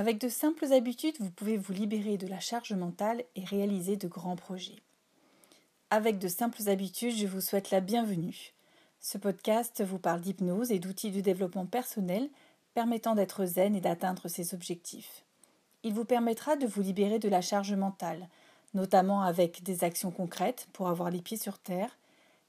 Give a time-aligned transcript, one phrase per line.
[0.00, 4.08] Avec de simples habitudes, vous pouvez vous libérer de la charge mentale et réaliser de
[4.08, 4.78] grands projets.
[5.90, 8.54] Avec de simples habitudes, je vous souhaite la bienvenue.
[9.02, 12.30] Ce podcast vous parle d'hypnose et d'outils de développement personnel
[12.72, 15.22] permettant d'être zen et d'atteindre ses objectifs.
[15.82, 18.26] Il vous permettra de vous libérer de la charge mentale,
[18.72, 21.98] notamment avec des actions concrètes pour avoir les pieds sur terre,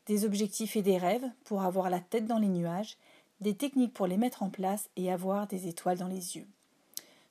[0.06, 2.96] des objectifs et des rêves pour avoir la tête dans les nuages,
[3.42, 6.48] des techniques pour les mettre en place et avoir des étoiles dans les yeux.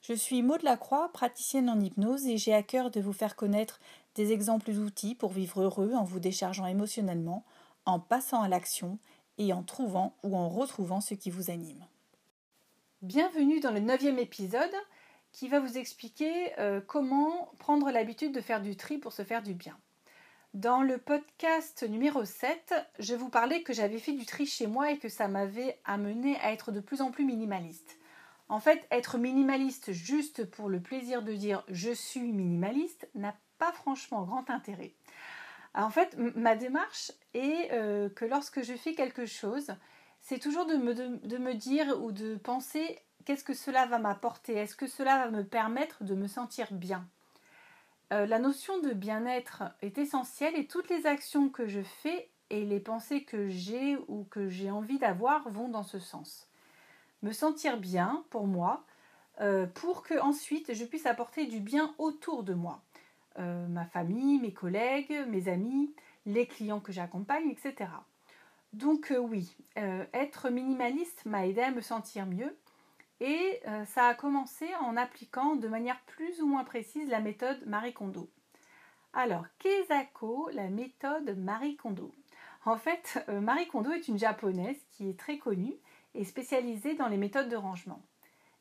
[0.03, 3.81] Je suis Maud Lacroix, praticienne en hypnose et j'ai à cœur de vous faire connaître
[4.15, 7.45] des exemples d'outils pour vivre heureux en vous déchargeant émotionnellement,
[7.85, 8.99] en passant à l'action
[9.37, 11.85] et en trouvant ou en retrouvant ce qui vous anime.
[13.03, 14.75] Bienvenue dans le neuvième épisode
[15.33, 19.43] qui va vous expliquer euh, comment prendre l'habitude de faire du tri pour se faire
[19.43, 19.79] du bien.
[20.55, 24.91] Dans le podcast numéro 7, je vous parlais que j'avais fait du tri chez moi
[24.93, 28.00] et que ça m'avait amené à être de plus en plus minimaliste.
[28.51, 33.71] En fait, être minimaliste juste pour le plaisir de dire je suis minimaliste n'a pas
[33.71, 34.93] franchement grand intérêt.
[35.73, 39.69] En fait, ma démarche est euh, que lorsque je fais quelque chose,
[40.21, 44.89] c'est toujours de me, dire ou de penser qu'est-ce que cela va m'apporter, est-ce que
[44.89, 47.07] cela va me permettre de me sentir bien?
[48.13, 52.65] Euh, la notion de bien-être est essentielle et toutes les actions que je fais et
[52.65, 56.50] les pensées que j'ai ou que j'ai envie d'avoir vont dans ce sens.
[57.23, 58.85] Me sentir bien pour moi,
[59.41, 62.83] euh, pour que ensuite je puisse apporter du bien autour de moi.
[63.39, 65.95] Euh, ma famille, mes collègues, mes amis,
[66.27, 67.91] les clients que j'accompagne, etc.
[68.73, 72.57] Donc oui, être minimaliste m'a aidé à me sentir mieux
[73.21, 77.63] et euh, ça a commencé en appliquant de manière plus ou moins précise la méthode
[77.67, 78.31] Marie Kondo.
[79.13, 82.15] Alors, Kezako, la méthode Marie Kondo.
[82.65, 85.77] En fait, euh, Marie Kondo est une japonaise qui est très connue
[86.15, 88.03] et spécialisée dans les méthodes de rangement.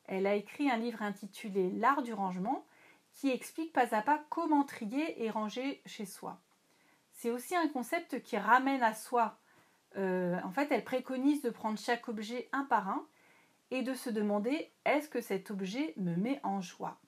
[0.06, 2.64] Elle a écrit un livre intitulé L'art du rangement
[3.12, 6.40] qui explique pas à pas comment trier et ranger chez soi.
[7.12, 9.38] C'est aussi un concept qui ramène à soi.
[9.96, 13.06] Euh, en fait, elle préconise de prendre chaque objet un par un
[13.70, 16.98] et de se demander est-ce que cet objet me met en joie?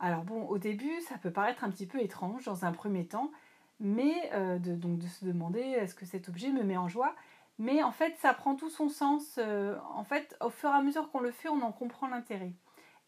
[0.00, 3.32] Alors bon, au début, ça peut paraître un petit peu étrange dans un premier temps,
[3.80, 7.14] mais euh, donc de se demander est-ce que cet objet me met en joie?
[7.58, 9.36] Mais en fait, ça prend tout son sens.
[9.38, 12.52] Euh, en fait, au fur et à mesure qu'on le fait, on en comprend l'intérêt.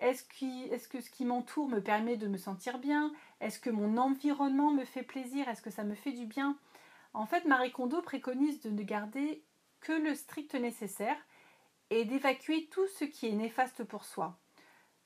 [0.01, 3.13] Est-ce est que ce qui m'entoure me permet de me sentir bien?
[3.41, 5.49] Est-ce que mon environnement me fait plaisir?
[5.49, 6.57] Est-ce que ça me fait du bien?
[7.13, 9.45] En fait, Marie Kondo préconise de ne garder
[9.81, 11.17] que le strict nécessaire
[11.91, 14.39] et d'évacuer tout ce qui est néfaste pour soi.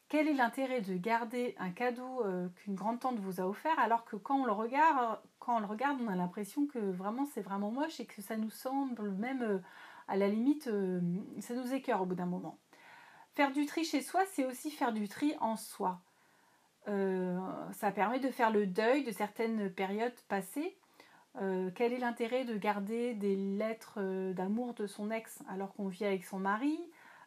[0.09, 4.05] Quel est l'intérêt de garder un cadeau euh, qu'une grande tante vous a offert alors
[4.05, 5.19] que quand on le regarde,
[6.01, 9.59] on a l'impression que vraiment c'est vraiment moche et que ça nous semble même euh,
[10.07, 11.01] à la limite, euh,
[11.41, 12.59] ça nous écœure au bout d'un moment.
[13.35, 16.01] Faire du tri chez soi, c'est aussi faire du tri en soi.
[16.87, 20.77] ça permet de faire le deuil de certaines périodes passées
[21.75, 24.01] quel est l'intérêt de garder des lettres
[24.35, 26.79] d'amour de son ex alors qu'on vit avec son mari?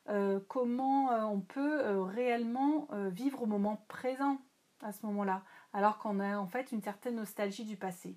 [0.09, 4.39] Euh, Comment on peut réellement vivre au moment présent
[4.81, 8.15] à ce moment-là alors qu'on a en fait une certaine nostalgie du passé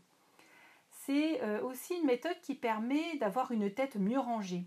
[0.90, 4.66] C'est aussi une méthode qui permet d'avoir une tête mieux rangée.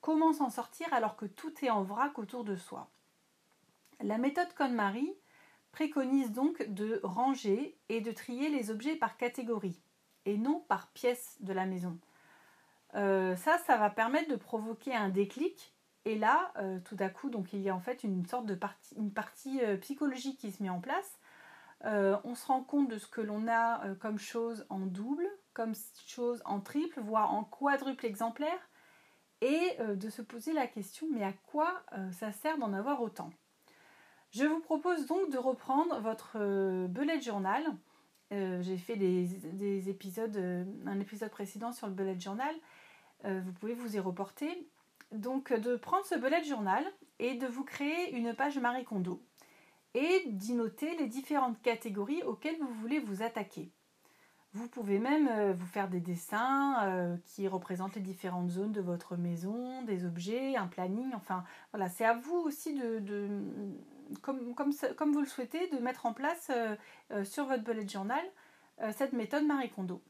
[0.00, 2.88] Comment s'en sortir alors que tout est en vrac autour de soi?
[4.00, 5.14] La méthode KonMari
[5.72, 9.80] préconise donc de ranger et de trier les objets par catégorie
[10.24, 11.98] et non par pièce de la maison.
[12.94, 15.74] Euh, ça, ça va permettre de provoquer un déclic.
[16.06, 18.54] Et là, euh, tout à coup, donc il y a en fait une sorte de
[18.54, 21.18] partie, une partie euh, psychologique qui se met en place.
[21.84, 25.74] on se rend compte de ce que l'on a comme chose en double, comme
[26.06, 28.70] chose en triple, voire en quadruple exemplaire,
[29.42, 33.30] et de se poser la question mais à quoi ça sert d'en avoir autant?
[34.30, 36.38] Je vous propose donc de reprendre votre
[36.88, 37.62] bullet journal
[38.32, 42.54] euh, j'ai fait des, épisodes, euh, un épisode précédent sur le bullet journal.
[43.24, 44.68] Euh, vous pouvez vous y reporter.
[45.12, 46.84] Donc, de prendre ce bullet journal
[47.18, 49.22] et de vous créer une page Marie Kondo
[49.94, 53.70] et d'y noter les différentes catégories auxquelles vous voulez vous attaquer.
[54.52, 59.82] Vous pouvez même vous faire des dessins qui représentent les différentes zones de votre maison,
[59.82, 61.12] des objets, un planning.
[61.14, 63.42] Enfin, voilà, c'est à vous aussi de,
[64.22, 66.76] comme, comme, vous le souhaitez, de mettre en place euh,
[67.12, 68.24] euh, sur votre bullet journal
[68.80, 70.02] euh, cette méthode Marie Kondo.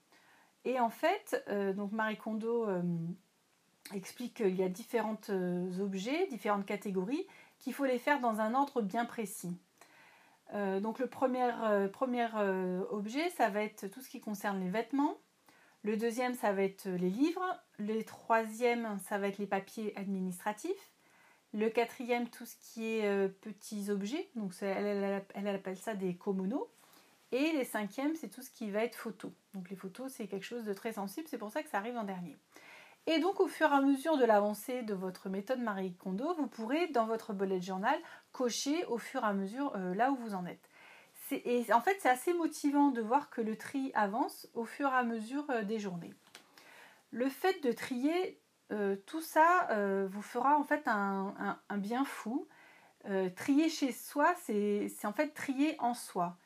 [0.64, 1.44] Et en fait,
[1.76, 2.66] donc Marie Kondo
[3.94, 5.20] explique qu'il y a différents
[5.80, 7.26] objets, différentes catégories,
[7.58, 9.56] qu'il faut les faire dans un ordre bien précis.
[10.52, 11.50] donc le premier,
[11.92, 12.28] premier
[12.90, 15.16] objet, ça va être tout ce qui concerne les vêtements.
[15.86, 17.44] Le deuxième, ça va être les livres.
[17.78, 20.90] Le troisième, ça va être les papiers administratifs.
[21.54, 24.28] Le quatrième, tout ce qui est euh, petits objets.
[24.34, 26.68] Donc elle, elle, appelle ça des komonos.
[27.30, 29.32] Et les cinquièmes, c'est tout ce qui va être photo.
[29.54, 31.96] Donc les photos, c'est quelque chose de très sensible, c'est pour ça que ça arrive
[31.96, 32.36] en dernier.
[33.08, 36.48] Et donc au fur et à mesure de l'avancée de votre méthode Marie Kondo, vous
[36.48, 37.96] pourrez dans votre bullet journal
[38.32, 40.68] cocher au fur et à mesure euh, là où vous en êtes.
[41.30, 44.94] Et en fait, c'est assez motivant de voir que le tri avance au fur et
[44.96, 46.14] à mesure euh, des journées.
[47.12, 48.40] Le fait de trier
[48.72, 49.68] euh, tout ça
[50.08, 52.48] vous fera en fait un, un bien fou.
[53.36, 56.36] trier chez soi, c'est en fait trier en soi.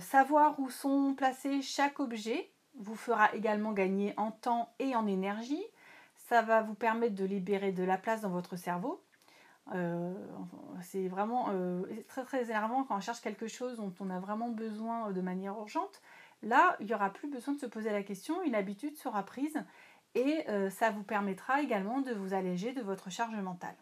[0.00, 5.64] savoir où sont placés chaque objet vous fera également gagner en temps et en énergie
[6.28, 9.02] ça va vous permettre de libérer de la place dans votre cerveau.
[9.74, 10.12] Euh,
[10.82, 14.48] c'est vraiment euh, très très énervant quand on cherche quelque chose dont on a vraiment
[14.48, 16.02] besoin de manière urgente.
[16.42, 19.58] Là, il n'y aura plus besoin de se poser la question, une habitude sera prise
[20.14, 23.76] et euh, ça vous permettra également de vous alléger de votre charge mentale.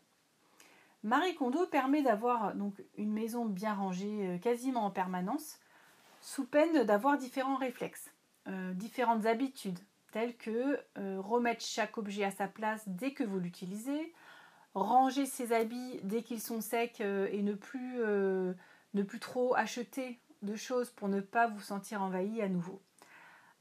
[1.03, 5.59] Marie Kondo permet d'avoir donc une maison bien rangée quasiment en permanence,
[6.21, 8.13] sous peine d'avoir différents réflexes,
[8.75, 9.79] différentes habitudes,
[10.13, 14.15] tels que euh, remettre chaque objet à sa place dès que vous l'utilisez,
[14.75, 18.53] ranger ses habits dès qu'ils sont secs euh, et ne plus, euh,
[18.95, 22.81] ne plus trop acheter de choses pour ne pas vous sentir envahi à nouveau.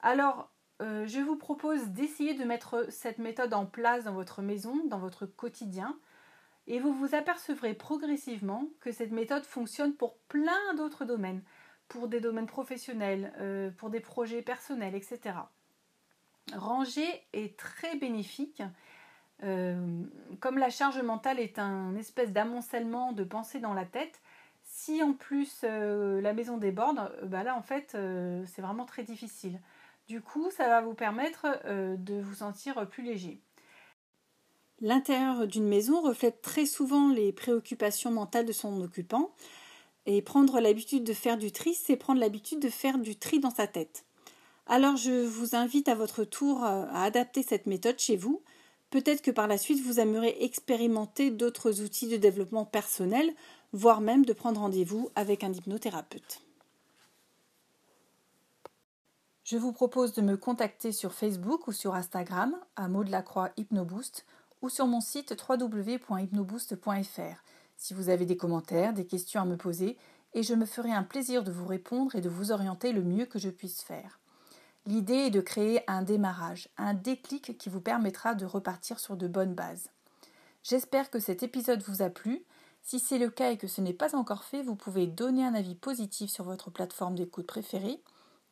[0.02, 4.98] Alors, je vous propose d'essayer de mettre cette méthode en place dans votre maison, dans
[4.98, 5.96] votre quotidien,
[6.66, 11.44] et vous vous apercevrez progressivement que cette méthode fonctionne pour plein d'autres domaines,
[11.92, 13.34] pour des domaines professionnels,
[13.78, 15.36] pour des projets personnels, etc.
[16.54, 18.64] Ranger est très bénéfique.
[19.44, 20.04] Euh,
[20.40, 24.22] comme la charge mentale est un espèce d'amoncellement de pensées dans la tête,
[24.64, 27.98] si en plus euh, la maison déborde, euh, bah là en fait
[28.46, 29.60] c'est vraiment très difficile.
[30.08, 33.40] Du coup, ça va vous permettre de vous sentir plus léger.
[34.82, 39.32] L'intérieur d'une maison reflète très souvent les préoccupations mentales de son occupant.
[40.06, 43.54] Et prendre l'habitude de faire du tri, c'est prendre l'habitude de faire du tri dans
[43.54, 44.06] sa tête.
[44.68, 48.42] Alors je vous invite à votre tour euh, à adapter cette méthode chez vous.
[48.90, 53.34] Peut-être que par la suite vous aimerez expérimenter d'autres outils de développement personnel,
[53.74, 56.42] voire même de prendre rendez-vous avec un hypnothérapeute.
[59.44, 63.22] Je vous propose de me contacter sur Facebook ou sur Instagram à mot de la
[63.22, 64.26] croix Hypnoboost
[64.62, 67.44] ou sur mon site www.hypnoboost.fr
[67.82, 69.98] si vous avez des commentaires, des questions à me poser
[70.36, 73.26] et je me ferai un plaisir de vous répondre et de vous orienter le mieux
[73.26, 74.20] que je puisse faire.
[74.86, 79.28] L'idée est de créer un démarrage, un déclic qui vous permettra de repartir sur de
[79.28, 79.90] bonnes bases.
[80.62, 82.46] J'espère que cet épisode vous a plu.
[82.84, 85.56] Si c'est le cas et que ce n'est pas encore fait, vous pouvez donner un
[85.56, 88.00] avis positif sur votre plateforme d'écoute préférée,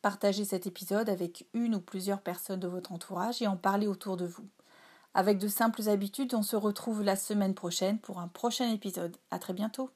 [0.02, 4.16] partager cet épisode avec une ou plusieurs personnes de votre entourage et en parler autour
[4.16, 4.48] de vous.
[5.14, 9.16] Avec de simples habitudes, on se retrouve la semaine prochaine pour un prochain épisode.
[9.30, 9.90] À très bientôt.